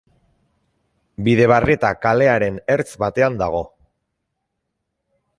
Bidebarrieta 1.27 1.91
kalearen 2.05 2.57
ertz 2.75 2.87
batean 3.03 3.37
dago. 3.43 3.61